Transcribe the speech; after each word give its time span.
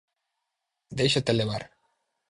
Déixate 0.99 1.37
levar. 1.39 1.63